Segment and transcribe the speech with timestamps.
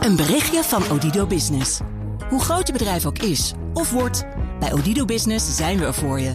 [0.00, 1.80] Een berichtje van Odido Business.
[2.28, 4.24] Hoe groot je bedrijf ook is of wordt,
[4.60, 6.32] bij Odido Business zijn we er voor je.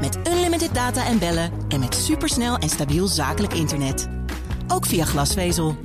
[0.00, 4.08] Met unlimited data en bellen en met supersnel en stabiel zakelijk internet.
[4.68, 5.76] Ook via glasvezel.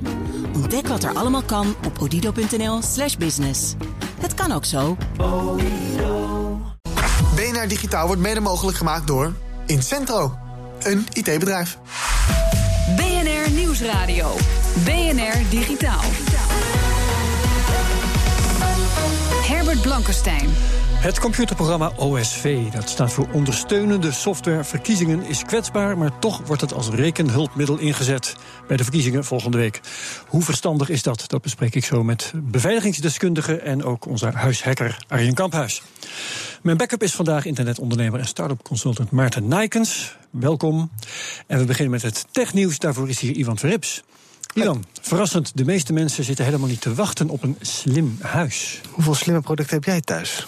[0.54, 3.74] Ontdek wat er allemaal kan op odido.nl/slash business.
[4.20, 4.96] Het kan ook zo.
[7.34, 9.32] BNR Digitaal wordt mede mogelijk gemaakt door
[9.66, 10.38] Incentro,
[10.82, 11.78] een IT-bedrijf.
[12.96, 14.36] BNR Nieuwsradio.
[14.84, 16.31] BNR Digitaal.
[19.42, 20.48] Herbert Blankenstein.
[20.94, 26.72] Het computerprogramma OSV, dat staat voor Ondersteunende Software Verkiezingen, is kwetsbaar, maar toch wordt het
[26.72, 28.36] als rekenhulpmiddel ingezet
[28.68, 29.80] bij de verkiezingen volgende week.
[30.26, 31.24] Hoe verstandig is dat?
[31.26, 35.82] Dat bespreek ik zo met beveiligingsdeskundige en ook onze huishacker Arjen Kamphuis.
[36.62, 40.16] Mijn backup is vandaag internetondernemer en start-up consultant Maarten Nijkens.
[40.30, 40.90] Welkom.
[41.46, 42.78] En we beginnen met het technieuws.
[42.78, 44.02] Daarvoor is hier Ivan Verrips.
[44.52, 48.80] Ivan, verrassend, de meeste mensen zitten helemaal niet te wachten op een slim huis.
[48.90, 50.46] Hoeveel slimme producten heb jij thuis?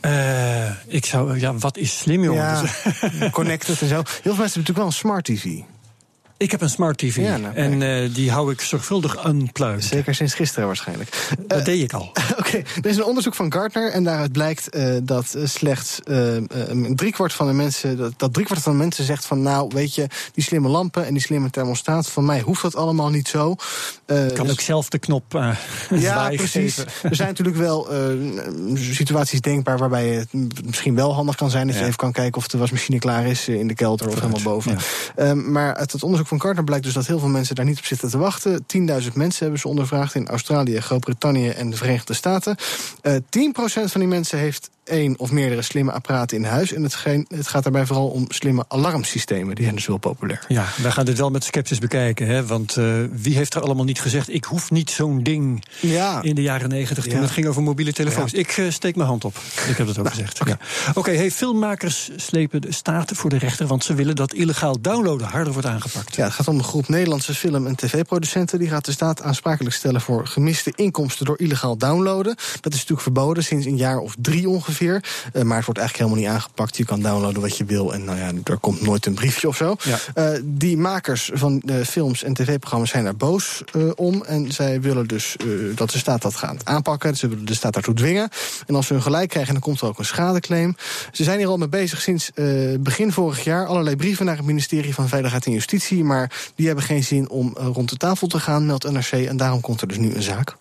[0.00, 2.42] Uh, ik zou, ja, wat is slim, jongen?
[2.42, 3.94] Ja, connected en zo.
[3.94, 5.44] Heel veel mensen hebben natuurlijk wel een smart TV.
[6.42, 9.84] Ik heb een smart TV ja, nou, en uh, die hou ik zorgvuldig unplugged.
[9.84, 11.28] Zeker sinds gisteren waarschijnlijk.
[11.46, 12.02] Dat uh, deed ik al.
[12.38, 12.64] Oké, okay.
[12.82, 16.00] er is een onderzoek van Gartner en daaruit blijkt uh, dat slechts
[16.94, 20.06] driekwart van de mensen, dat, dat driekwart van de mensen zegt van nou, weet je,
[20.32, 23.50] die slimme lampen en die slimme thermostaat, van mij hoeft dat allemaal niet zo.
[24.06, 25.24] Ik kan dus, ook zelf de knop
[25.90, 26.78] Ja, precies.
[27.02, 27.88] Er zijn natuurlijk wel
[28.74, 30.28] situaties denkbaar waarbij het
[30.64, 31.80] misschien wel handig kan zijn dat ja.
[31.80, 34.78] je even kan kijken of de wasmachine klaar is in de kelder of helemaal boven.
[35.16, 35.34] Ja.
[35.34, 37.84] maar uit het onderzoek van Gartner blijkt dus dat heel veel mensen daar niet op
[37.84, 38.64] zitten te wachten.
[38.76, 42.56] 10.000 mensen hebben ze ondervraagd in Australië, Groot-Brittannië en de Verenigde Staten.
[43.02, 43.20] Uh, 10%
[43.84, 46.72] van die mensen heeft één of meerdere slimme apparaten in huis.
[46.72, 49.54] En het, geen, het gaat daarbij vooral om slimme alarmsystemen.
[49.54, 50.44] Die zijn dus wel populair.
[50.48, 52.26] Ja, wij gaan dit wel met sceptisch bekijken.
[52.26, 52.46] Hè?
[52.46, 54.34] Want uh, wie heeft er allemaal niet gezegd...
[54.34, 56.22] ik hoef niet zo'n ding ja.
[56.22, 57.04] in de jaren negentig...
[57.04, 57.20] toen ja.
[57.20, 58.32] het ging over mobiele telefoons.
[58.32, 58.38] Ja.
[58.38, 59.36] Ik uh, steek mijn hand op.
[59.68, 60.40] Ik heb dat ook nou, gezegd.
[60.40, 60.92] Oké, okay.
[60.94, 63.66] okay, hey, filmmakers slepen de staat voor de rechter...
[63.66, 66.16] want ze willen dat illegaal downloaden harder wordt aangepakt.
[66.16, 68.58] Ja, het gaat om een groep Nederlandse film- en tv-producenten.
[68.58, 71.26] Die gaat de staat aansprakelijk stellen voor gemiste inkomsten...
[71.26, 72.34] door illegaal downloaden.
[72.60, 74.70] Dat is natuurlijk verboden sinds een jaar of drie ongeveer...
[74.80, 76.76] Uh, maar het wordt eigenlijk helemaal niet aangepakt.
[76.76, 79.56] Je kan downloaden wat je wil en nou ja, er komt nooit een briefje of
[79.56, 79.76] zo.
[79.82, 79.98] Ja.
[80.14, 84.24] Uh, die makers van de films en tv-programma's zijn daar boos uh, om.
[84.24, 85.36] En zij willen dus
[85.74, 87.16] dat de staat dat gaat aanpakken.
[87.16, 88.28] Ze willen de staat daartoe dwingen.
[88.66, 90.76] En als ze hun gelijk krijgen, dan komt er ook een schadeclaim.
[91.12, 92.30] Ze zijn hier al mee bezig sinds
[92.80, 93.66] begin vorig jaar.
[93.66, 96.04] Allerlei brieven naar het ministerie van Veiligheid en Justitie.
[96.04, 99.12] Maar die hebben geen zin om rond de tafel te gaan, meldt NRC.
[99.12, 100.56] En daarom komt er dus nu een zaak.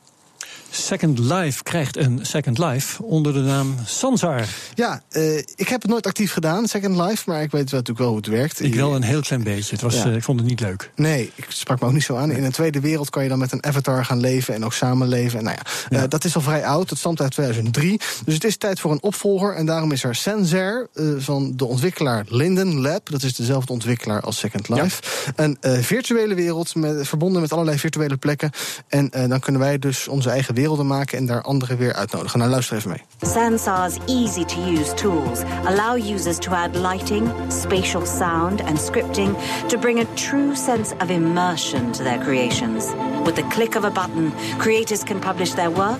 [0.74, 4.46] Second Life krijgt een Second Life onder de naam Sansar.
[4.74, 8.00] Ja, uh, ik heb het nooit actief gedaan, Second Life, maar ik weet wel natuurlijk
[8.00, 8.62] wel hoe het werkt.
[8.64, 9.72] Ik wel een heel klein beetje.
[9.72, 10.06] Het was, ja.
[10.06, 10.92] uh, ik vond het niet leuk.
[10.96, 12.32] Nee, ik sprak me ook niet zo aan.
[12.32, 15.38] In een tweede wereld kan je dan met een avatar gaan leven en ook samenleven.
[15.38, 16.04] En nou ja, ja.
[16.04, 16.90] Uh, dat is al vrij oud.
[16.90, 18.00] Dat stamt uit 2003.
[18.26, 19.56] Dus het is tijd voor een opvolger.
[19.56, 23.10] En daarom is er Sensor van de ontwikkelaar Linden Lab.
[23.10, 25.02] Dat is dezelfde ontwikkelaar als Second Life.
[25.36, 25.44] Ja.
[25.44, 28.52] Een virtuele wereld met, verbonden met allerlei virtuele plekken.
[28.88, 32.40] En dan kunnen wij dus onze eigen werelden maken en daar anderen weer uitnodigen.
[32.40, 33.32] Nou, luister even mee.
[33.32, 39.36] Sansar's easy-to-use tools allow users to add lighting, spatial sound and scripting
[39.68, 42.86] to bring a true sense of immersion to their creations.
[43.24, 46.00] With the click of a button, creators can publish their work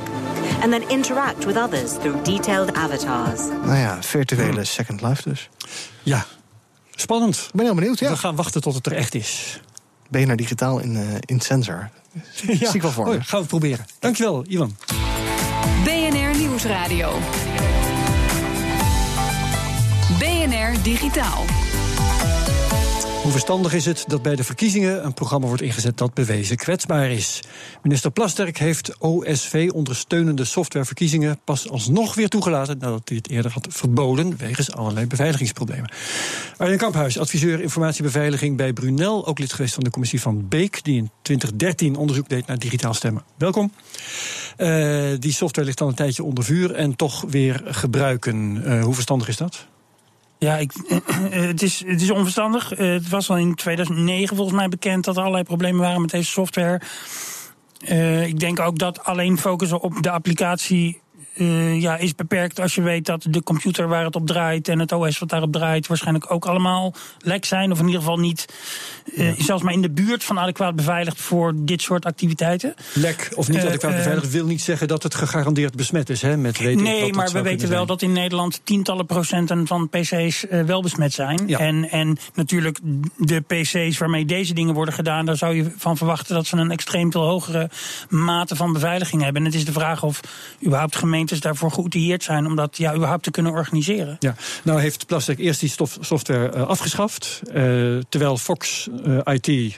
[0.62, 3.40] and then interact with others through detailed avatars.
[3.66, 4.64] Nou ja, virtuele.
[4.64, 5.50] Second Life dus.
[6.04, 6.26] Ja,
[6.96, 7.36] spannend.
[7.36, 8.10] Ik ben heel benieuwd, ja.
[8.10, 9.62] We gaan wachten tot het er echt is.
[10.10, 11.90] BNR Digitaal in, uh, in Sensor.
[12.48, 13.86] Ja, zie ik wel voor oh, gaan we het proberen.
[14.00, 14.76] Dankjewel, Ivan.
[15.84, 17.14] BNR Nieuwsradio.
[20.20, 21.46] BNR Digitaal.
[23.32, 27.12] Hoe verstandig is het dat bij de verkiezingen een programma wordt ingezet dat bewezen kwetsbaar
[27.12, 27.40] is?
[27.84, 33.68] Minister Plasterk heeft OSV ondersteunende softwareverkiezingen pas alsnog weer toegelaten nadat hij het eerder had
[33.70, 35.92] verboden wegens allerlei beveiligingsproblemen.
[36.58, 40.98] Arjen Kamphuis, adviseur informatiebeveiliging bij Brunel, ook lid geweest van de commissie van Beek, die
[40.98, 43.24] in 2013 onderzoek deed naar digitaal stemmen.
[43.38, 43.72] Welkom.
[44.58, 48.64] Uh, die software ligt al een tijdje onder vuur en toch weer gebruiken.
[48.66, 49.70] Uh, hoe verstandig is dat?
[50.44, 50.72] Ja, ik,
[51.30, 52.70] het, is, het is onverstandig.
[52.70, 56.32] Het was al in 2009 volgens mij bekend dat er allerlei problemen waren met deze
[56.32, 56.82] software.
[57.90, 61.01] Uh, ik denk ook dat alleen focussen op de applicatie
[61.34, 64.80] eh, ja, is beperkt als je weet dat de computer waar het op draait en
[64.80, 67.72] het OS wat daarop draait waarschijnlijk ook allemaal lek zijn.
[67.72, 68.46] Of in ieder geval niet,
[69.06, 72.74] uh, zelfs maar in de buurt van adequaat beveiligd voor dit soort activiteiten.
[72.94, 76.22] Lek of niet Eh, adequaat eh, beveiligd wil niet zeggen dat het gegarandeerd besmet is.
[76.22, 77.88] Hè, met weet Nee, dat maar we weten wel zijn.
[77.88, 81.44] dat in Nederland tientallen procenten van PC's eh, wel besmet zijn.
[81.48, 81.60] Ja.
[81.60, 82.80] En, en natuurlijk
[83.18, 86.72] de PC's waarmee deze dingen worden gedaan, daar zou je van verwachten dat ze een
[86.72, 87.70] extreem veel hogere
[88.10, 89.42] mate van beveiliging hebben.
[89.42, 90.20] En het is de vraag of
[90.66, 94.16] überhaupt gemeentes daarvoor geoutilleerd zijn om dat ja, überhaupt te kunnen organiseren.
[94.20, 97.42] Ja, nou heeft Plastic eerst die stof, software eh, afgeschaft.
[97.46, 97.54] eh,
[98.10, 99.78] terwijl Fox eh, IT,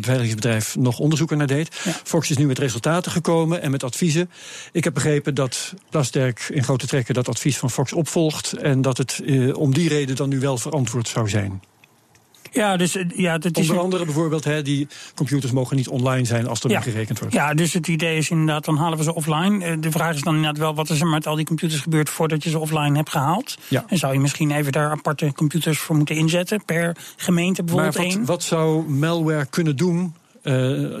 [0.00, 1.80] beveiligingsbedrijf, nog onderzoeken naar deed.
[1.84, 1.92] Ja.
[2.04, 4.30] Fox is nu met resultaten gekomen en met adviezen.
[4.72, 8.52] Ik heb begrepen dat Plasterk in grote trekken dat advies van Fox opvolgt.
[8.52, 11.62] En dat het eh, om die reden dan nu wel verantwoord zou zijn.
[12.56, 16.24] Ja, dus eh, ja, het is Onder andere bijvoorbeeld, hè, die computers mogen niet online
[16.24, 16.78] zijn als er Ja.
[16.80, 17.34] mee gerekend wordt.
[17.34, 19.64] Ja, dus het idee is inderdaad, dan halen we ze offline.
[19.64, 22.08] Eh, De vraag is dan inderdaad wel, wat is er met al die computers gebeurd
[22.10, 23.58] voordat je ze offline hebt gehaald?
[23.68, 23.84] Ja.
[23.88, 28.04] En zou je misschien even daar aparte computers voor moeten inzetten, per gemeente Maar bijvoorbeeld
[28.06, 28.24] wat, één?
[28.24, 30.52] wat zou malware kunnen doen eh,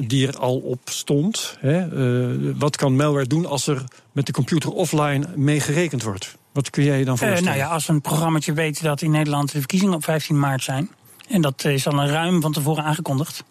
[0.06, 1.56] die er al op stond?
[1.60, 2.54] Hè?
[2.58, 6.36] Wat kan malware doen als er met de computer offline mee gerekend wordt?
[6.52, 7.44] Wat kun jij je dan Eh, voorstellen?
[7.44, 10.90] nou ja, als een programmaatje weet dat in Nederland de verkiezingen op 15 maart zijn.
[11.28, 13.44] En dat is een ruim van tevoren aangekondigd.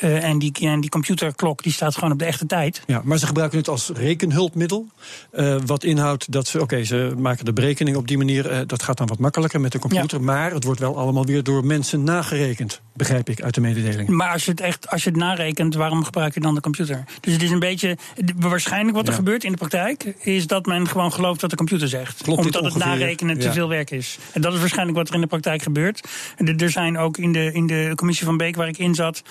[0.00, 2.82] Eh, en, die, en die computerklok die staat gewoon op de echte tijd.
[2.86, 4.86] Ja, maar ze gebruiken het als rekenhulpmiddel.
[5.32, 8.46] eh, wat inhoudt dat ze, oké, ze maken de berekening op die manier.
[8.50, 10.20] eh, dat gaat dan wat makkelijker met de computer.
[10.22, 12.80] Maar het wordt wel allemaal weer door mensen nagerekend.
[12.94, 14.08] Begrijp ik uit de mededeling.
[14.08, 17.04] Maar als je het echt, als je het narekent, waarom gebruik je dan de computer?
[17.20, 17.96] Dus het is een beetje.
[18.36, 19.16] Waarschijnlijk wat er Ja.
[19.18, 22.22] gebeurt in de praktijk, is dat men gewoon gelooft wat de computer zegt.
[22.22, 24.18] Klopt Omdat het narekenen te veel werk is.
[24.32, 26.08] En dat is waarschijnlijk wat er in de praktijk gebeurt.
[26.36, 28.94] En er- er zijn ook in de, in de commissie van Beek waar ik in
[28.94, 29.22] zat,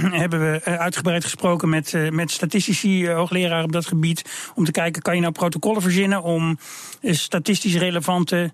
[0.22, 4.50] hebben we eh, uitgebreid gesproken met, eh, met statistici, eh, hoogleraren op dat gebied.
[4.54, 6.58] Om te kijken, kan je nou protocollen verzinnen om
[7.02, 8.52] statistisch relevante.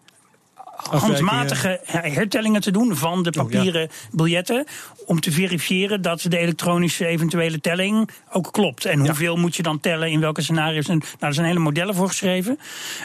[0.91, 4.67] Handmatige hertellingen te doen van de Oh, papieren biljetten.
[5.07, 8.85] Om te verifiëren dat de elektronische eventuele telling ook klopt.
[8.85, 10.89] En hoeveel moet je dan tellen in welke scenario's.
[10.89, 12.59] En, nou, er zijn hele modellen voor geschreven.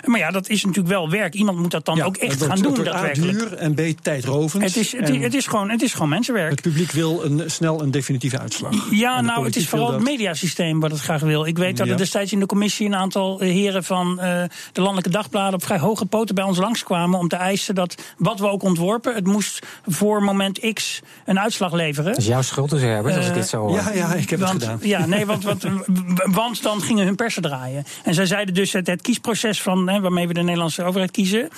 [0.06, 1.34] Maar ja, dat is natuurlijk wel werk.
[1.34, 4.64] Iemand moet dat dan ook echt gaan doen, Het wordt duur en B, tijdrovend.
[4.64, 6.52] Het is, het, is, het, is gewoon, het is gewoon mensenwerk.
[6.52, 8.88] het publiek wil een, snel een definitieve uitslag.
[8.92, 11.46] Ja, nou, het is vooral het mediasysteem wat het graag wil.
[11.46, 14.82] Ik weet dat er destijds in de commissie een aantal eh, heren van eh, de
[14.82, 18.48] landelijke dagbladen op vrij hoge poten bij ons langskwamen om te eisen dat wat we
[18.48, 22.10] ook ontworpen, het moest voor moment X een uitslag leveren.
[22.12, 23.72] Dat is jouw schuld dus, Herbert, als ik Eh, dit zo hoor.
[23.76, 24.80] Ja, ja, ik heb want, het gedaan.
[24.82, 25.64] Ja, nee, want, want,
[26.32, 27.84] want dan gingen hun persen draaien.
[28.04, 31.50] En zij zeiden dus het, het kiesproces van, hè, waarmee we de Nederlandse overheid kiezen,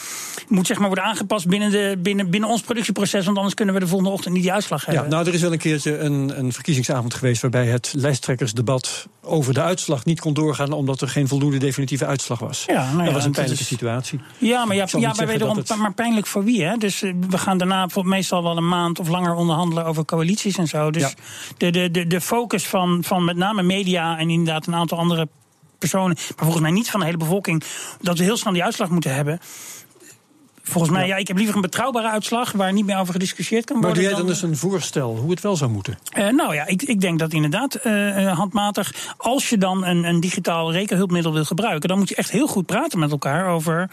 [0.48, 3.80] moet zeg maar worden aangepast binnen, de, binnen, binnen ons productieproces, want anders kunnen we
[3.80, 5.04] de volgende ochtend niet die uitslag hebben.
[5.04, 9.54] Ja, nou, er is wel een keertje een, een verkiezingsavond geweest waarbij het lijsttrekkersdebat over
[9.54, 12.64] de uitslag niet kon doorgaan omdat er geen voldoende definitieve uitslag was.
[12.68, 14.20] Ja, nou ja, dat was een pijnlijke is- situatie.
[14.38, 16.64] Ja, maar ja, ja maar, wederom, dat het- maar pijnlijk voor wie?
[16.64, 16.78] Hè?
[16.78, 20.58] Dus eh, we gaan daarna voor- meestal wel een maand of langer onderhandelen over coalities
[20.58, 20.92] en zo.
[20.92, 21.10] Dus Ja.
[21.58, 25.28] de, de, de, de focus van, van met name media en inderdaad een aantal andere
[25.80, 27.64] personen, maar volgens mij niet van de hele bevolking,
[28.02, 29.40] dat we heel snel die uitslag moeten hebben.
[30.68, 31.16] Volgens mij, ja.
[31.16, 34.02] ik heb liever een betrouwbare uitslag waar niet meer over gediscussieerd kan Maar worden.
[34.04, 35.98] doe jij dan dan- dus een voorstel hoe het wel zou moeten?
[36.12, 39.14] Eh, nou ja, ik, ik denk dat inderdaad eh, eh, handmatig.
[39.18, 42.66] Als je dan een, een digitaal rekenhulpmiddel wil gebruiken, dan moet je echt heel goed
[42.66, 43.90] praten met elkaar over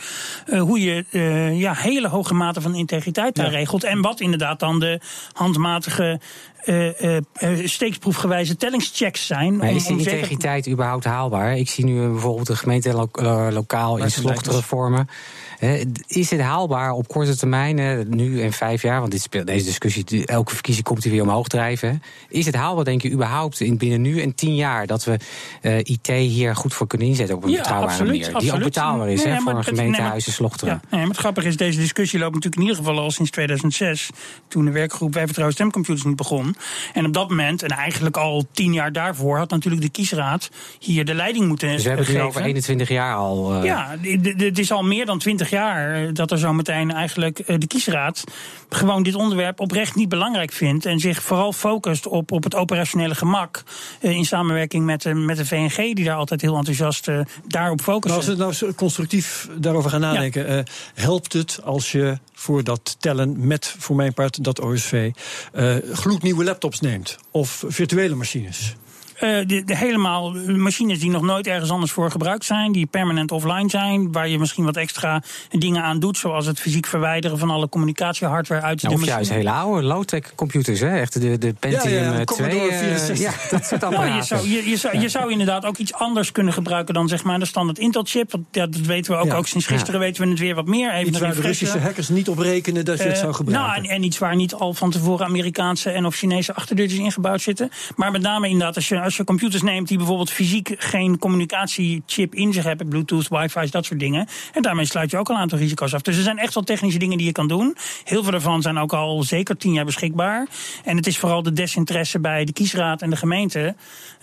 [0.47, 3.59] eh, hoe je eh, ja, hele hoge mate van integriteit daar Ja.
[3.59, 3.85] regelt.
[3.85, 5.01] En wat inderdaad dan de
[5.33, 6.21] handmatige.
[6.63, 9.57] eh, eh, eh, steeksproefgewijze tellingschecks zijn.
[9.57, 11.57] Maar om- is die om integriteit überhaupt haalbaar?
[11.57, 15.09] Ik zie nu bijvoorbeeld de gemeente lo- lokaal in slochteren vormen.
[16.07, 19.01] Is het haalbaar op korte termijn, nu en vijf jaar?
[19.01, 22.03] Want dit speelt, deze discussie, elke verkiezing komt die weer omhoog drijven.
[22.29, 24.87] Is het haalbaar, denk je, überhaupt in binnen nu en tien jaar...
[24.87, 25.17] dat we
[25.61, 28.39] eh, IT hier goed voor kunnen inzetten op een Ja, betrouwbare absoluut, manier?
[28.41, 30.75] Die ook betaalbaar is Nee, hè, voor een gemeentehuis maar- slochteren.
[30.75, 33.31] Ja, nee, maar het grappige is, deze discussie loopt natuurlijk in ieder geval al sinds
[33.31, 34.11] 2006.
[34.49, 36.57] Toen de werkgroep Wij Vertrouwen Stemcomputers niet begon.
[36.93, 41.05] En op dat moment, en eigenlijk al tien jaar daarvoor, had natuurlijk de kiesraad hier
[41.05, 43.55] de leiding moeten Dus we hebben het nu over 21 jaar al.
[43.55, 43.97] eh, Ja,
[44.37, 47.67] het is al meer dan twintig jaar eh, dat er zo meteen eigenlijk eh, de
[47.67, 48.25] kiesraad
[48.69, 50.87] gewoon dit onderwerp oprecht niet belangrijk vindt.
[50.87, 53.63] En zich vooral focust op, op het operationele gemak.
[54.01, 57.07] eh, in samenwerking met, de met de VNG, die daar altijd heel enthousiast
[57.47, 58.37] daarop Nou, focussen.
[58.37, 63.75] als we nou constructief daarover gaan nadenken, helpt het als je voor dat tellen met,
[63.79, 65.11] voor mijn part, dat OSV,
[65.93, 68.77] gloednieuwe laptops neemt of virtuele machines?
[69.23, 73.33] Uh, de, de, helemaal machines die nog nooit ergens anders voor gebruikt zijn, die permanent
[73.33, 77.51] offline zijn, waar je misschien wat extra dingen aan doet, zoals het fysiek verwijderen van
[77.51, 79.27] alle communicatiehardware uit nou, de of machine.
[79.27, 80.99] juist hele oude low-tech computers, hè?
[81.01, 82.25] Echt de, de Pentium Ja, ja, ja, 2.
[82.25, 83.19] Commodore eh, 64.
[83.19, 84.17] ja, dat soort Nou, apparaten.
[84.17, 87.25] je, zou, je, je, zou, je zou inderdaad ook iets anders kunnen gebruiken dan zeg
[87.25, 88.33] maar de standaard Intel-chip.
[88.33, 89.27] Want ja, dat weten we ook.
[89.27, 89.35] Ja.
[89.35, 90.93] Ook sinds gisteren weten we het weer wat meer.
[90.93, 91.41] Even Iets waar de.
[91.41, 93.73] Russische hackers niet op rekenen dat je het Eh, zou gebruiken.
[93.73, 97.41] Nou, en, en iets waar niet al van tevoren Amerikaanse en of Chinese achterdeurtjes ingebouwd
[97.41, 97.71] zitten.
[97.97, 102.35] Maar met name inderdaad, als je, als je computers neemt die bijvoorbeeld fysiek geen communicatiechip
[102.35, 104.27] in zich hebben, Bluetooth, wifi's, dat soort dingen.
[104.53, 106.03] En daarmee sluit je ook al een aantal risico's af.
[106.03, 107.77] Dus er zijn echt wel technische dingen die je kan doen.
[108.05, 110.47] Heel veel daarvan zijn ook al zeker tien jaar beschikbaar.
[110.85, 113.75] En het is vooral de desinteresse bij de kiesraad en de gemeente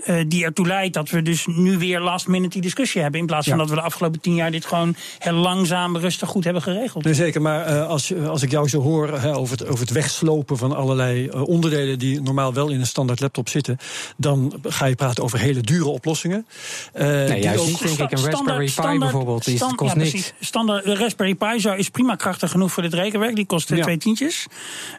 [0.04, 3.20] eh, die ertoe leidt dat we dus nu weer last minute die discussie hebben.
[3.20, 3.62] In plaats van Ja.
[3.62, 7.04] dat we de afgelopen tien jaar dit gewoon heel langzaam, rustig, goed hebben geregeld.
[7.04, 9.92] Nee, zeker, maar eh, als, als ik jou zo hoor hè, over, het, over het
[9.92, 13.78] wegslopen van allerlei eh, onderdelen die normaal wel in een standaard laptop zitten,
[14.18, 16.46] dan ga je praten over hele dure oplossingen.
[16.94, 18.18] Eh, Nee, die juist ook- niet, denk ik.
[18.18, 20.10] Een Raspberry Pi standaard- bijvoorbeeld, die kost ja, niks.
[20.10, 20.34] precies.
[20.40, 23.36] Standaard de Raspberry Pi zo is prima krachtig genoeg voor dit rekenwerk.
[23.36, 23.84] Die kost eh, Ja.
[23.84, 24.46] twee tientjes.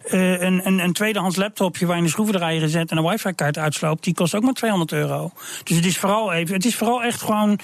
[0.05, 3.59] Eh, een, een, een tweedehands laptopje waar je een schroevendraaier in zet en een wifi-kaart
[3.59, 5.33] uitsloopt, die kost ook maar 200 euro.
[5.65, 7.59] Dus het is vooral even, het is vooral echt gewoon.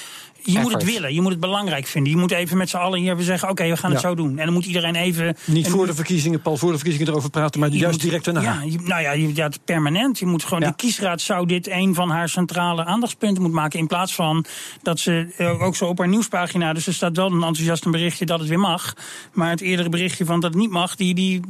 [0.52, 2.12] Je moet het willen, je moet het belangrijk vinden.
[2.12, 4.38] Je moet even met z'n allen hier zeggen: oké, we gaan het zo doen.
[4.38, 5.36] En dan moet iedereen even.
[5.44, 8.40] niet voor de verkiezingen, Paul, voor de verkiezingen erover praten, maar juist moet- direct daarna.
[8.42, 10.18] Ja, je- nou ja, je, ja, permanent.
[10.18, 10.60] Je moet gewoon.
[10.60, 13.78] De kiesraad zou dit een van haar centrale aandachtspunten moeten maken.
[13.78, 14.44] In plaats van
[14.82, 16.72] dat ze eh, ook zo op haar nieuwspagina.
[16.72, 18.94] Dus er staat wel een enthousiast berichtje dat het weer mag.
[19.32, 21.14] Maar het eerdere berichtje van dat het niet mag, die.
[21.14, 21.40] die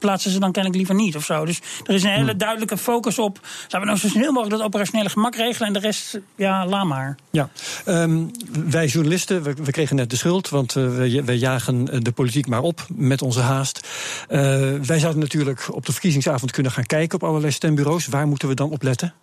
[0.00, 1.44] plaatsen ze dan kennelijk liever niet of zo.
[1.44, 3.40] Dus er is een hele duidelijke focus op...
[3.62, 5.66] laten we nou zo snel mogelijk dat operationele gemak regelen...
[5.66, 7.16] en de rest, ja, laat maar.
[7.30, 7.48] Ja,
[7.84, 8.24] Ehm,
[8.70, 12.12] wij journalisten, we, we kregen net de schuld, want eh, we, we jagen eh, de
[12.12, 13.88] politiek maar op met onze haast.
[14.28, 14.40] Eh,
[14.82, 18.06] wij zouden natuurlijk op de verkiezingsavond kunnen gaan kijken op allerlei stembureaus.
[18.06, 19.14] Waar moeten we dan op letten?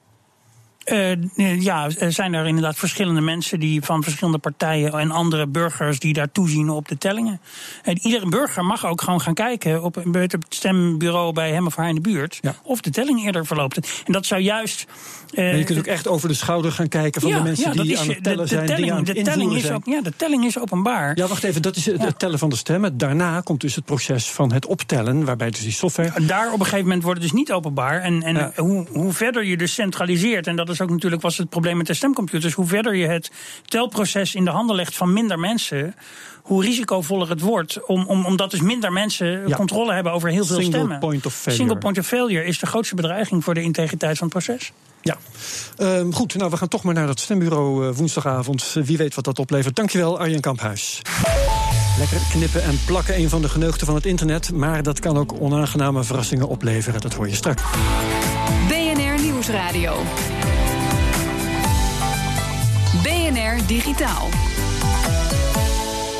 [0.88, 6.00] Eh, ja, er zijn er inderdaad verschillende mensen die van verschillende partijen en andere burgers
[6.00, 7.41] die daar toezien op de tellingen.
[7.84, 11.89] En iedere burger mag ook gewoon gaan kijken op, het stembureau bij hem of haar
[11.89, 12.56] in de buurt Ja.
[12.63, 14.03] of de telling eerder verloopt.
[14.06, 14.86] En dat zou juist.
[15.34, 18.00] Eh, je kunt ook echt over de schouder gaan kijken van de mensen die is-
[18.00, 20.60] aan het tellen de, de zijn, telling, aan de telling is ja, de telling is
[20.60, 21.17] openbaar.
[21.17, 22.98] Ja, wacht even, dat is het, tellen van de stemmen.
[22.98, 26.25] Daarna komt dus het proces van het optellen, waarbij dus die software...
[26.25, 28.01] Daar op een gegeven moment wordt het dus niet openbaar.
[28.01, 31.50] En, en hoe, hoe verder je dus centraliseert, en dat is ook natuurlijk was het
[31.50, 33.31] probleem met de stemcomputers, hoe verder je het
[33.65, 35.96] telproces in de handen legt van minder mensen,
[36.41, 37.86] hoe risicovoller het wordt.
[37.86, 39.55] Om, om, omdat dus minder mensen Ja.
[39.55, 41.00] controle hebben over heel veel Single stemmen.
[41.00, 41.63] point of failure.
[41.63, 44.72] Single point of failure is de grootste bedreiging voor de integriteit van het proces.
[45.07, 45.17] Ja,
[45.77, 46.35] Ehm, goed.
[46.35, 48.73] Nou, we gaan toch maar naar dat stembureau eh, woensdagavond.
[48.73, 49.75] Wie weet wat dat oplevert.
[49.75, 51.01] Dankjewel, Arjen Kamphuis.
[51.97, 54.51] Lekker knippen en plakken, een van de geneugten van het internet.
[54.51, 57.01] Maar dat kan ook onaangename verrassingen opleveren.
[57.01, 57.61] Dat hoor je straks.
[58.67, 59.95] BNR Nieuwsradio.
[63.03, 64.29] BNR Digitaal.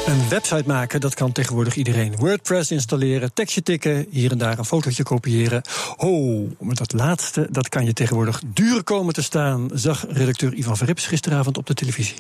[0.08, 2.16] Een website maken, dat kan tegenwoordig iedereen.
[2.16, 5.62] WordPress installeren, tekstje tikken, hier en daar een fotootje kopiëren.
[5.98, 10.78] Oh, maar dat laatste, dat kan je tegenwoordig duur komen te staan, zag redacteur Ivan
[10.78, 12.16] Verrips gisteravond op de televisie.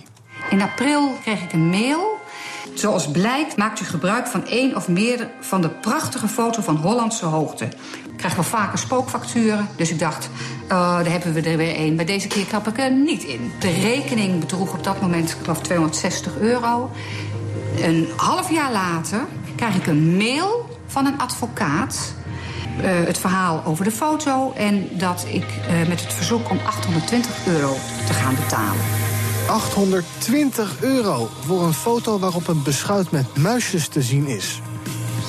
[0.50, 2.18] In april kreeg ik een mail.
[2.74, 7.26] Zoals blijkt maakt u gebruik van één of meer van de prachtige foto van Hollandse
[7.26, 7.66] hoogte.
[8.12, 10.30] Ik krijg wel vaker spookfacturen, dus ik dacht,
[10.64, 11.96] oh, daar hebben we er weer één.
[11.96, 13.52] Maar deze keer klap ik er niet in.
[13.60, 16.92] De rekening bedroeg op dat moment, ik geloof, 260 euro.
[17.82, 22.14] Een half jaar later krijg ik een mail van een advocaat.
[22.82, 27.48] eh, het verhaal over de foto en dat ik eh, met het verzoek om 820
[27.48, 27.76] euro
[28.08, 28.82] te gaan betalen.
[29.48, 34.62] 820 euro voor een foto waarop een beschuit met muisjes te zien is.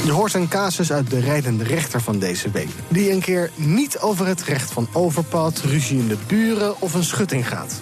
[0.04, 2.68] Je hoort een casus uit de rijdende rechter van deze week.
[2.88, 7.04] Die een keer niet over het recht van overpad, ruzie in de buren of een
[7.04, 7.80] schutting gaat.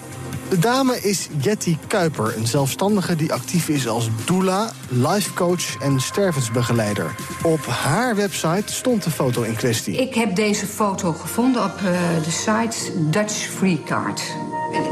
[0.49, 7.15] De dame is Jetty Kuiper, een zelfstandige die actief is als doula, lifecoach en stervensbegeleider.
[7.43, 9.95] Op haar website stond de foto in kwestie.
[9.95, 11.83] Ik heb deze foto gevonden op eh,
[12.23, 14.21] de site Dutch Free Card.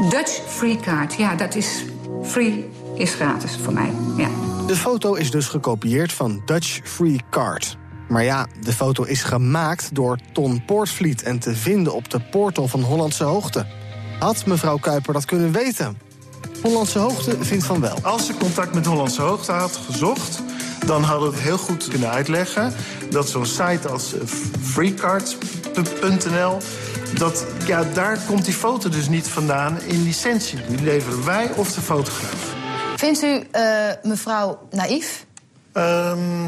[0.08, 1.84] Dutch Free Card, ja, dat is
[2.22, 3.90] free, is gratis voor mij.
[4.16, 4.28] Ja.
[4.66, 7.76] De foto is dus gekopieerd van Dutch Free Card.
[8.08, 12.68] Maar ja, de foto is gemaakt door Ton Poortvliet en te vinden op de portal
[12.68, 13.66] van Hollandse Hoogte.
[14.18, 15.98] Had mevrouw Kuiper dat kunnen weten?
[16.62, 17.98] Hollandse Hoogte vindt van wel.
[18.02, 20.42] Als ze contact met Hollandse Hoogte had gezocht,
[20.86, 22.72] dan hadden we het heel goed kunnen uitleggen
[23.10, 24.26] dat zo'n site als eh,
[24.60, 26.58] freecards.nl,
[27.14, 30.58] dat ja, daar komt die foto dus niet vandaan in licentie.
[30.68, 32.54] Die leveren wij of de fotograaf.
[32.96, 33.62] Vindt u eh,
[34.02, 35.26] mevrouw naïef?
[35.72, 36.46] Ehm,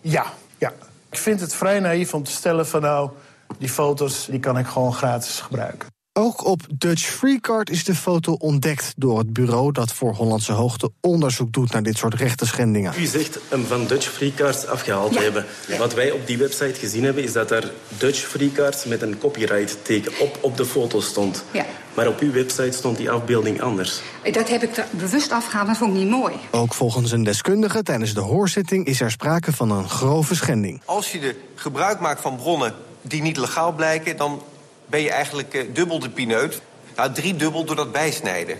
[0.00, 0.24] ja,
[0.58, 0.72] ja.
[1.10, 3.10] Ik vind het vrij naïef om te stellen van nou,
[3.58, 5.97] die foto's die kan ik gewoon gratis gebruiken.
[6.18, 10.90] Ook op Dutch Freecard is de foto ontdekt door het bureau dat voor Hollandse Hoogte
[11.00, 12.92] onderzoek doet naar dit soort rechtenschendingen.
[12.98, 15.46] U zegt hem van Dutch Freecards afgehaald te hebben.
[15.78, 19.78] Wat wij op die website gezien hebben, is dat er Dutch Freecards met een copyright
[19.82, 21.44] teken op, op de foto stond.
[21.50, 21.66] Ja.
[21.94, 24.00] Maar op uw website stond die afbeelding anders.
[24.32, 26.34] Dat heb ik bewust afgehaald, dat vond ik niet mooi.
[26.50, 30.82] Ook volgens een deskundige tijdens de hoorzitting is er sprake van een grove schending.
[30.84, 34.16] Als je de gebruik maakt van bronnen die niet legaal blijken...
[34.16, 34.42] dan
[34.90, 36.60] ben je eigenlijk eh, dubbel de pineut.
[36.96, 38.56] Nou, driedubbel door dat bijsnijden.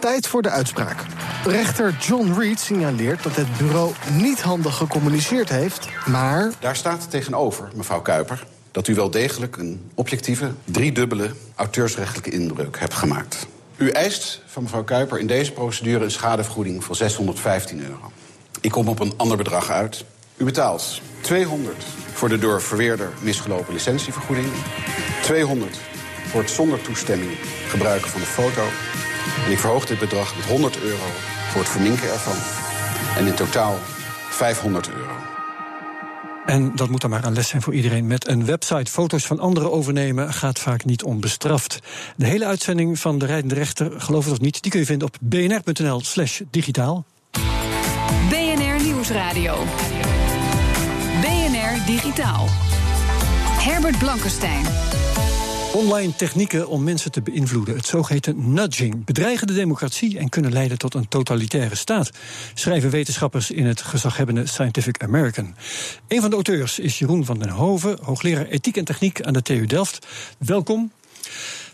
[0.00, 1.04] Tijd voor de uitspraak.
[1.44, 6.52] Rechter John Reed signaleert dat het bureau niet handig gecommuniceerd heeft, maar...
[6.60, 12.94] Daar staat tegenover, mevrouw Kuiper, dat u wel degelijk een objectieve, driedubbele auteursrechtelijke inbreuk hebt
[12.94, 13.46] gemaakt.
[13.76, 18.10] U eist van mevrouw Kuiper in deze procedure een schadevergoeding van 615 euro.
[18.60, 20.04] Ik kom op een ander bedrag uit.
[20.36, 21.84] U betaalt 200
[22.16, 24.46] voor de door verweerder misgelopen licentievergoeding,
[25.22, 25.80] 200
[26.26, 27.30] voor het zonder toestemming
[27.68, 28.62] gebruiken van de foto.
[29.44, 31.06] En ik verhoog dit bedrag met 100 euro
[31.50, 32.36] voor het verminken ervan.
[33.16, 33.78] En in totaal
[34.28, 35.12] 500 euro.
[36.46, 38.06] En dat moet dan maar een les zijn voor iedereen.
[38.06, 41.78] Met een website foto's van anderen overnemen gaat vaak niet onbestraft.
[42.16, 45.08] De hele uitzending van de Rijdende Rechter, geloof het of niet, die kun je vinden
[45.08, 47.04] op bnr.nl/slash digitaal.
[48.28, 49.64] BNR Nieuwsradio.
[51.86, 52.46] Digitaal.
[53.58, 54.64] Herbert Blankenstein.
[55.72, 60.78] Online technieken om mensen te beïnvloeden, het zogeheten nudging, bedreigen de democratie en kunnen leiden
[60.78, 62.10] tot een totalitaire staat,
[62.54, 65.54] schrijven wetenschappers in het gezaghebbende Scientific American.
[66.08, 69.42] Een van de auteurs is Jeroen van den Hoven, hoogleraar ethiek en techniek aan de
[69.42, 70.06] TU Delft.
[70.38, 70.90] Welkom.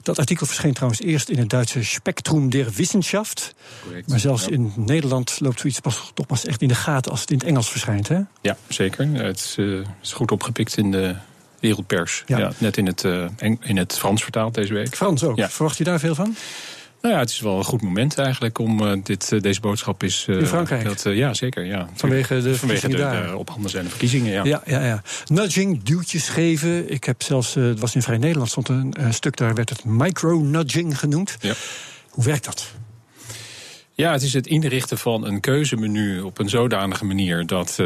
[0.03, 3.55] Dat artikel verscheen trouwens eerst in het Duitse Spektrum der Wissenschaft.
[3.85, 4.51] Correct, maar zelfs ja.
[4.51, 7.47] in Nederland loopt zoiets pas, toch pas echt in de gaten als het in het
[7.47, 8.09] Engels verschijnt.
[8.09, 8.21] Hè?
[8.41, 9.09] Ja, zeker.
[9.15, 11.15] Het is, eh, is goed opgepikt in de
[11.61, 12.23] wereldpers.
[12.27, 12.39] Ja.
[12.39, 12.53] Ja.
[12.59, 13.25] net in het, eh,
[13.61, 14.97] in het Frans vertaald deze week.
[14.97, 15.37] Frans ook.
[15.37, 15.51] Ja.
[15.51, 16.37] Verwacht je daar veel van?
[17.03, 20.03] Nou ja, het is wel een goed moment eigenlijk om eh, dit, eh, deze boodschap
[20.03, 20.27] is.
[20.29, 20.85] eh, In Frankrijk?
[20.85, 21.65] Dat, ja, zeker.
[21.65, 21.89] Ja.
[21.95, 24.33] Vanwege de Vanwege de, de op handen zijnde verkiezingen.
[24.33, 24.45] Ja.
[24.45, 25.03] Ja, ja, ja.
[25.27, 26.91] Nudging, duwtjes geven.
[26.91, 30.99] Ik heb zelfs, het was in Vrij Nederland, stond een stuk daar, werd het micro-nudging
[30.99, 31.37] genoemd.
[31.41, 31.53] Ja.
[32.11, 32.73] Hoe werkt dat?
[33.95, 37.79] Ja, het is het inrichten van een keuzemenu op een zodanige manier dat,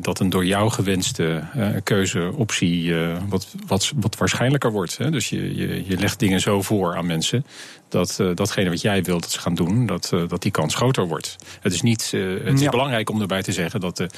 [0.00, 1.42] dat een door jou gewenste
[1.82, 2.94] keuzeoptie
[3.28, 4.98] wat, wat, wat waarschijnlijker wordt.
[4.98, 5.10] Hè.
[5.10, 7.44] Dus je, je, je legt dingen zo voor aan mensen
[7.88, 10.74] dat eh, datgene wat jij wilt dat ze gaan doen, dat, eh, dat die kans
[10.74, 11.36] groter wordt.
[11.60, 12.70] Het is, niet, eh, het is Ja.
[12.70, 14.08] belangrijk om erbij te zeggen dat de,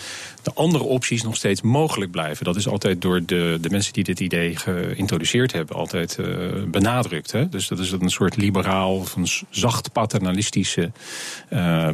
[0.42, 2.44] de andere opties nog steeds mogelijk blijven.
[2.44, 6.18] Dat is altijd door de, de mensen die dit idee geïntroduceerd hebben altijd
[6.66, 7.32] benadrukt.
[7.32, 7.48] Hè.
[7.48, 10.92] Dus dat is een soort liberaal of een s- zacht paternalistische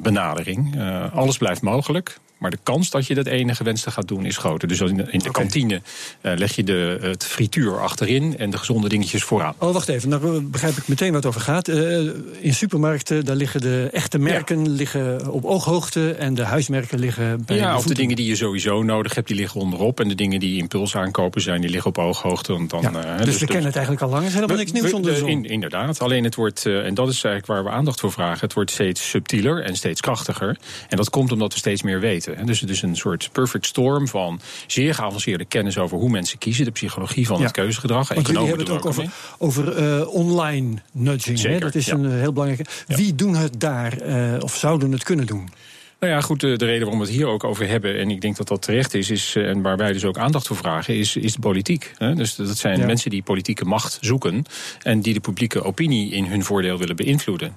[0.03, 0.81] benadering.
[1.13, 2.19] Alles blijft mogelijk.
[2.39, 4.69] Maar de kans dat je dat ene gewenste gaat doen is groter.
[4.69, 5.81] Dus in de, in de kantine
[6.21, 9.55] eh, leg je de, het frituur achterin en de gezonde dingetjes vooraan.
[9.59, 10.09] Oh, wacht even.
[10.09, 11.69] Nou begrijp ik meteen wat het over gaat.
[11.69, 11.99] Eh,
[12.41, 16.13] in supermarkten, daar liggen de echte merken liggen op ooghoogte...
[16.15, 19.27] en de huismerken liggen bij ja, de of de dingen die je sowieso nodig hebt,
[19.27, 20.01] die liggen onderop.
[20.01, 22.53] En de dingen die impuls aankopen zijn, die liggen op ooghoogte.
[22.53, 24.21] Want dan, eh, Dus, we kennen het eigenlijk al lang.
[24.23, 25.29] Er is helemaal niks nieuws onder de zon.
[25.29, 26.01] in- inderdaad.
[26.01, 29.09] Alleen het wordt, en dat is eigenlijk waar we aandacht voor vragen, het wordt steeds
[29.09, 30.57] subtieler en steeds krachtiger.
[30.89, 32.26] En dat komt omdat we steeds meer weten.
[32.45, 36.65] Dus het is een soort perfect storm van zeer geavanceerde kennis over hoe mensen kiezen,
[36.65, 37.43] de psychologie van Ja.
[37.43, 38.15] het keuzegedrag.
[38.15, 41.43] Want jullie hebben het ook er over, over eh, online nudging.
[41.43, 41.59] Hè?
[41.59, 41.95] Dat is ja.
[41.95, 42.71] een heel belangrijke.
[42.87, 45.49] Wie doen het daar, eh, of zouden het kunnen doen?
[46.01, 48.21] Nou ja, goed, de, de reden waarom we het hier ook over hebben, en ik
[48.21, 50.95] denk dat dat terecht is, is eh, en waar wij dus ook aandacht voor vragen,
[50.95, 51.93] is, is de politiek.
[51.99, 52.15] Hè?
[52.15, 52.87] Dus dat zijn Ja.
[52.87, 54.45] mensen die politieke macht zoeken
[54.83, 57.57] en die de publieke opinie in hun voordeel willen beïnvloeden.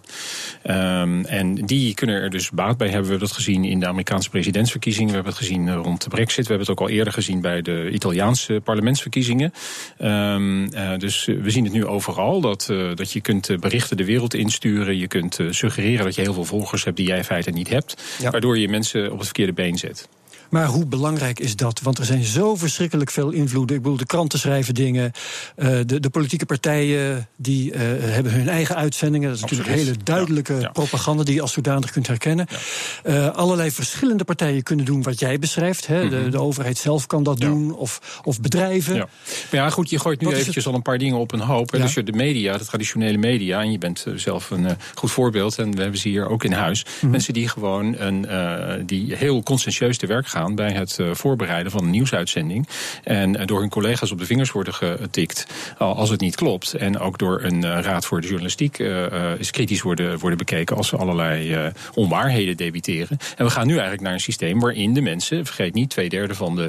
[0.62, 3.06] Ehm, en die kunnen er dus baat bij hebben.
[3.06, 6.10] We hebben dat gezien in de Amerikaanse presidentsverkiezingen, we hebben het gezien eh, rond de
[6.10, 9.54] Brexit, we hebben het ook al eerder gezien bij de Italiaanse parlementsverkiezingen.
[9.98, 14.34] Ehm, eh, dus we zien het nu overal dat, dat je kunt berichten de wereld
[14.34, 17.70] insturen, je kunt suggereren dat je heel veel volgers hebt die jij in feite niet
[17.70, 18.02] hebt.
[18.20, 18.29] Ja.
[18.32, 20.10] Waardoor je mensen op het verkeerde been zet.
[20.50, 21.82] Maar hoe belangrijk is dat?
[21.84, 23.76] Want er zijn zo verschrikkelijk veel invloeden.
[23.76, 25.12] Ik bedoel, de kranten schrijven dingen.
[25.56, 29.28] eh, de, de politieke partijen die eh, hebben hun eigen uitzendingen.
[29.28, 30.70] Dat is natuurlijk hele duidelijke Ja, ja.
[30.70, 32.48] propaganda die je als zodanig kunt herkennen.
[33.04, 35.88] Eh, allerlei verschillende partijen kunnen doen wat jij beschrijft.
[35.88, 36.10] Hè.
[36.10, 37.76] de, de overheid zelf kan dat doen.
[37.76, 38.94] Of, of bedrijven.
[38.94, 39.02] Mhm.
[39.02, 39.10] Ja.
[39.52, 41.72] Maar ja, goed, je gooit nu Wat eventjes al een paar dingen op een hoop.
[41.72, 45.76] Dus je de media, de traditionele media, en je bent zelf een goed voorbeeld, en
[45.76, 46.86] we hebben ze hier ook in huis.
[47.02, 47.12] Mhm.
[47.12, 48.28] Mensen die gewoon een,
[48.86, 50.39] die heel conscientieus te werk gaan.
[50.40, 52.68] Gaan bij het eh, voorbereiden van een nieuwsuitzending.
[53.04, 55.46] En eh, door hun collega's op de vingers worden getikt
[55.78, 56.74] al- als het niet klopt.
[56.74, 58.78] En ook door een eh, raad voor de journalistiek
[59.38, 63.18] is kritisch worden, worden bekeken als ze allerlei onwaarheden debiteren.
[63.38, 66.36] En we gaan nu eigenlijk naar een systeem waarin de mensen, vergeet niet, twee derde
[66.36, 66.66] van de,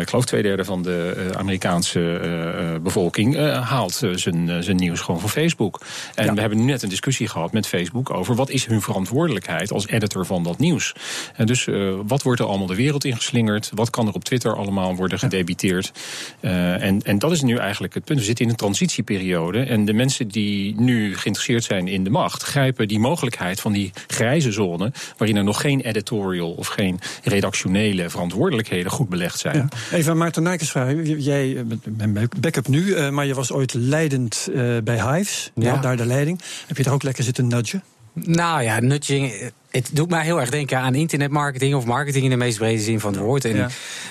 [0.00, 5.80] ik geloof twee derde van de Amerikaanse bevolking haalt zijn, zijn nieuws gewoon van Facebook.
[6.14, 9.72] En we hebben nu net een discussie gehad met Facebook over wat is hun verantwoordelijkheid
[9.72, 10.94] als editor van dat nieuws.
[11.34, 11.68] En dus
[12.06, 13.70] wat wordt er allemaal de wereld ingeslingerd?
[13.74, 15.92] Wat kan er op Twitter allemaal worden gedebiteerd?
[16.40, 18.18] Eh, en, en dat is nu eigenlijk het punt.
[18.18, 19.60] We zitten in een transitieperiode.
[19.60, 23.92] En de mensen die nu geïnteresseerd zijn in de macht, grijpen die mogelijkheid van die
[24.06, 29.56] grijze zone, waarin er nog geen editorial of geen redactionele verantwoordelijkheden goed belegd zijn.
[29.90, 29.96] Ja.
[29.96, 31.20] Even aan Maarten Nijkers vragen.
[31.20, 35.50] Jij eh, bent bij backup nu, eh, maar je was ooit leidend eh, bij Hives.
[35.54, 35.74] Ja.
[35.74, 35.80] Ja.
[35.80, 36.40] Daar de leiding.
[36.66, 37.82] Heb je daar ook lekker zitten nudgen?
[38.24, 39.32] Nou ja, nudging.
[39.32, 42.82] eh, Het doet mij heel erg denken aan internetmarketing of marketing in de meest brede
[42.82, 43.44] zin van het woord.
[43.44, 43.68] En Ja.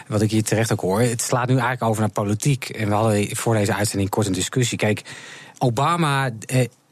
[0.08, 2.70] wat ik hier terecht ook hoor, het slaat nu eigenlijk over naar politiek.
[2.70, 4.78] En we hadden voor deze uitzending kort een discussie.
[4.78, 5.02] Kijk,
[5.58, 6.30] Obama.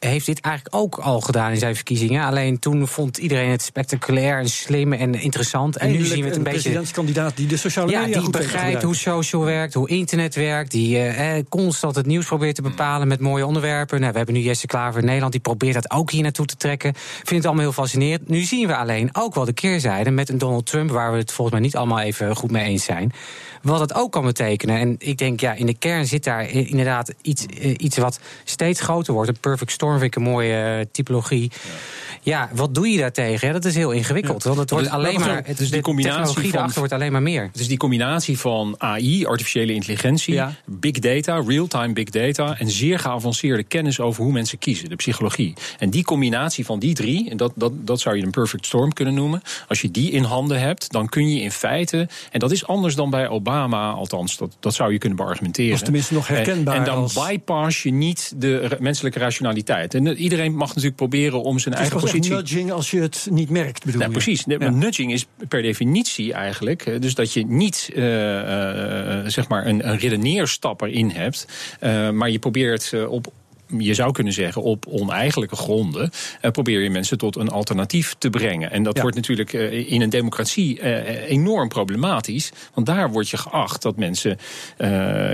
[0.03, 2.25] Heeft dit eigenlijk ook al gedaan in zijn verkiezingen.
[2.25, 5.77] Alleen toen vond iedereen het spectaculair en slim en interessant.
[5.77, 6.59] En nu zien we het een een beetje.
[6.59, 10.71] presidentskandidaat die de sociale Ja, media die begrijpt hoe social werkt, hoe internet werkt.
[10.71, 13.99] Die eh, eh, constant het nieuws probeert te bepalen met mooie onderwerpen.
[13.99, 16.55] Nou, we hebben nu Jesse Klaver in Nederland, die probeert dat ook hier naartoe te
[16.55, 16.93] trekken.
[16.95, 18.29] Vindt het allemaal heel fascinerend.
[18.29, 21.31] Nu zien we alleen ook wel de keerzijde met een Donald Trump, waar we het
[21.31, 23.11] volgens mij niet allemaal even goed mee eens zijn.
[23.61, 24.79] Wat dat ook kan betekenen.
[24.79, 28.81] En ik denk, ja, in de kern zit daar inderdaad iets, eh, iets wat steeds
[28.81, 29.29] groter wordt.
[29.29, 31.51] Een perfect storm vind ik een mooie eh, typologie.
[32.21, 32.49] Ja.
[32.53, 33.47] wat doe je daartegen?
[33.47, 34.43] Ja, dat is heel ingewikkeld.
[34.43, 36.93] Want het wordt Dus- alleen maar Het dus die de combinatie technologie van- erachter wordt
[36.93, 37.43] alleen maar meer.
[37.51, 42.99] Het is die combinatie van AI, artificiële intelligentie, big data, real-time big data en zeer
[42.99, 45.53] geavanceerde kennis over hoe mensen kiezen, de psychologie.
[45.79, 48.93] En die combinatie van die drie, en dat, dat, dat zou je een perfect storm
[48.93, 49.41] kunnen noemen.
[49.67, 52.95] Als je die in handen hebt, dan kun je in feite, en dat is anders
[52.95, 55.71] dan bij Obama, althans, dat, dat zou je kunnen beargumenteren.
[55.71, 59.82] Was tenminste nog herkenbaar En, en dan als- bypass je niet de menselijke rationaliteit.
[59.91, 62.35] En eh, iedereen mag natuurlijk proberen om zijn Het is eigen positie.
[62.35, 64.09] nudging als je het niet merkt, bedoel je?
[64.09, 64.43] precies.
[64.47, 64.69] Ja.
[64.69, 66.85] Nudging is per definitie eigenlijk.
[66.85, 68.01] eh, Dus dat je niet eh,
[69.25, 71.47] zeg maar een, een redeneerstap erin hebt.
[72.13, 73.31] maar je probeert op.
[73.77, 78.29] Je zou kunnen zeggen, op oneigenlijke gronden eh, probeer je mensen tot een alternatief te
[78.29, 78.71] brengen.
[78.71, 82.51] En dat wordt natuurlijk eh, in een democratie eh, enorm problematisch.
[82.73, 84.37] Want daar word je geacht dat mensen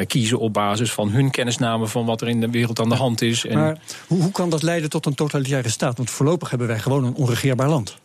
[0.08, 3.22] kiezen op basis van hun kennisname van wat er in de wereld aan de hand
[3.22, 3.46] is.
[3.46, 5.98] En Maar hoe, hoe kan dat leiden tot een totalitaire staat?
[5.98, 7.98] Want voorlopig hebben wij gewoon een onregeerbaar land.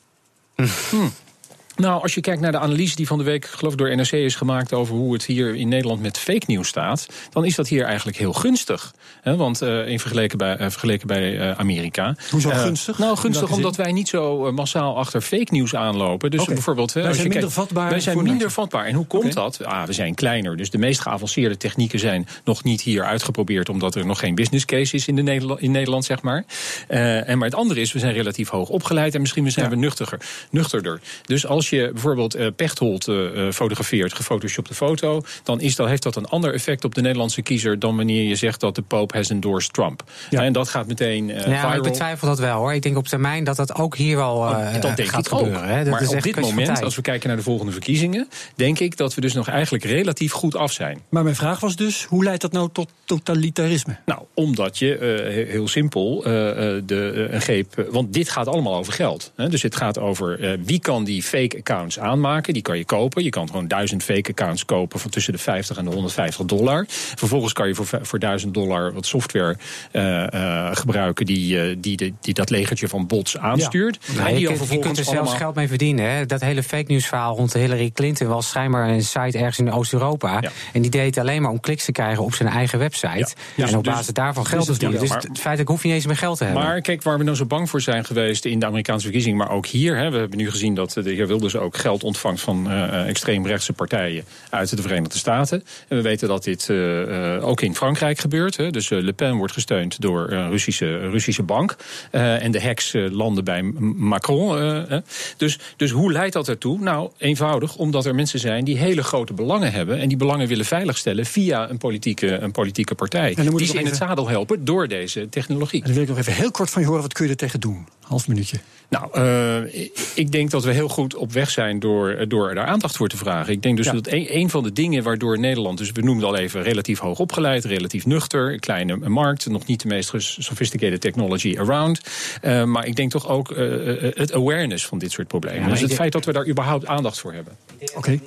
[1.77, 4.13] Nou, als je kijkt naar de analyse die van de week, geloof ik, door NRC
[4.13, 7.69] is gemaakt over hoe het hier in Nederland met fake news staat, dan is dat
[7.69, 8.95] hier eigenlijk heel gunstig.
[9.23, 9.37] Hè?
[9.37, 12.17] Want eh, in vergeleken bij, vergeleken bij eh, Amerika.
[12.31, 12.99] Hoezo gunstig?
[12.99, 16.31] Nou, gunstig omdat wij niet zo massaal achter fake news aanlopen.
[16.31, 16.95] Dus bijvoorbeeld.
[16.95, 18.85] hè, Wij als zijn je minder kijkt- vatbaar Wij zijn minder vatbaar.
[18.87, 19.65] En hoe komt dat?
[19.65, 20.57] Ah, we zijn kleiner.
[20.57, 24.65] Dus de meest geavanceerde technieken zijn nog niet hier uitgeprobeerd, omdat er nog geen business
[24.65, 26.45] case is in, de Nederland, in Nederland, zeg maar.
[26.89, 30.21] En maar het andere is, we zijn relatief hoog opgeleid en misschien zijn we nuchtiger,
[30.51, 31.01] nuchterder.
[31.25, 33.17] Dus als je bijvoorbeeld eh, Pechtold eh,
[33.53, 37.79] fotografeert, gefotoshopte foto, dan is dat, heeft dat een ander effect op de Nederlandse kiezer
[37.79, 40.03] dan wanneer je zegt dat de Pope has endorsed Trump.
[40.31, 41.77] En dat gaat meteen eh ja, viral.
[41.77, 42.75] ik betwijfel dat wel hoor.
[42.75, 45.33] Ik denk op termijn dat dat ook hier wel eh, Oh, dat denk gaat ik
[45.33, 45.39] ook.
[45.39, 45.69] gebeuren.
[45.69, 45.83] Hè.
[45.85, 48.79] Dat maar is op echt dit moment, als we kijken naar de volgende verkiezingen, denk
[48.79, 51.01] ik dat we dus nog eigenlijk relatief goed af zijn.
[51.09, 53.97] Maar mijn vraag was dus, hoe leidt dat nou tot totalitarisme?
[54.07, 57.87] Nou, omdat je eh, he- heel simpel eh, eh, de, een greep.
[57.91, 59.33] want dit gaat allemaal over geld.
[59.37, 59.49] Hè?
[59.49, 62.53] Dus het gaat over eh, wie kan die fake accounts aanmaken.
[62.53, 63.23] Die kan je kopen.
[63.25, 66.85] Je kan gewoon duizend fake accounts kopen van tussen de 50 en de 150 dollar.
[66.89, 69.57] Vervolgens kan je voor, voor 1000 dollar wat software
[69.93, 70.33] eh,
[70.69, 73.99] eh, gebruiken die, eh, die, de- die dat legertje van bots aanstuurt.
[74.19, 76.11] En je, die kunt, je kunt er zelfs allemaal- geld mee verdienen.
[76.11, 76.27] Hè.
[76.27, 80.43] Dat hele fake news verhaal rond Hillary Clinton was schijnbaar een site ergens in Oost-Europa.
[80.73, 83.35] En die deed alleen maar om kliks te krijgen op zijn eigen website.
[83.57, 85.07] Ja, en op dus- basis daarvan dus geld te het- verdienen.
[85.09, 86.63] ja, Dus maar- het feitelijk hoef je niet eens meer geld te hebben.
[86.63, 89.51] Maar kijk, waar we nou zo bang voor zijn geweest in de Amerikaanse verkiezingen, maar
[89.51, 89.97] ook hier.
[89.97, 93.73] Hè, we hebben nu gezien dat de heer Wilders ook geld ontvangt van eh, extreemrechtse
[93.73, 95.65] partijen uit de Verenigde Staten.
[95.89, 98.57] En we weten dat dit eh, eh, ook in Frankrijk gebeurt.
[98.57, 98.71] Hè.
[98.71, 101.77] Dus eh, Le Pen wordt gesteund door een Russische, Russische bank.
[102.11, 102.59] Eh, en de
[102.93, 104.59] eh, landen bij Macron.
[104.59, 104.99] eh,
[105.37, 106.79] dus, dus hoe leidt dat ertoe?
[106.79, 109.99] Nou, eenvoudig, omdat er mensen zijn die hele grote belangen hebben.
[109.99, 113.35] En die belangen willen veiligstellen via een politieke, een politieke partij.
[113.35, 115.81] Die ze in het zadel helpen door deze technologie.
[115.81, 117.37] En dan wil ik nog even heel kort van je horen, wat kun je er
[117.37, 117.87] tegen doen?
[118.01, 118.57] Half minuutje.
[119.01, 122.97] Nou, eh, ik denk dat we heel goed op weg zijn door, door daar aandacht
[122.97, 123.53] voor te vragen.
[123.53, 126.37] Ik denk dus dat een, een van de dingen waardoor Nederland, dus we noemden al
[126.37, 131.59] even relatief hoog opgeleid, relatief nuchter, een kleine markt, nog niet de meest sophisticated technology
[131.59, 132.01] around.
[132.41, 135.71] Eh, maar ik denk toch ook eh, eh, het awareness van dit soort problemen.
[135.71, 137.57] dus het denk- feit dat we daar überhaupt aandacht voor hebben.
[137.95, 138.21] Oké.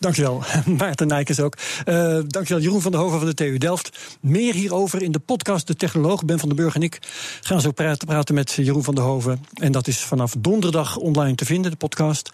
[0.00, 0.42] Dankjewel,
[0.78, 1.56] Maarten Nijkens ook.
[1.86, 4.16] Uh, dankjewel, Jeroen van der Hoven van de TU Delft.
[4.20, 6.24] Meer hierover in de podcast De Technoloog.
[6.24, 6.98] Ben van den Burg en ik
[7.40, 9.44] gaan zo praten, praten met Jeroen van der Hoven.
[9.54, 12.30] En dat is vanaf donderdag online te vinden, de podcast.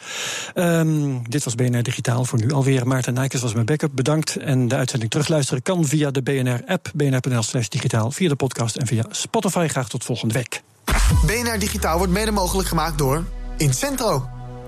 [0.55, 2.87] Um, dit was BNR Digitaal voor nu alweer.
[2.87, 3.91] Maarten Nijkens was mijn backup.
[3.95, 4.37] Bedankt.
[4.37, 8.87] En de uitzending terugluisteren kan via de BNR-app, bnr.nl slash digitaal, via de podcast en
[8.87, 9.67] via Spotify.
[9.69, 10.63] Graag tot volgende week.
[11.27, 13.25] BNR Digitaal wordt mede mogelijk gemaakt door
[13.57, 14.29] Incentro,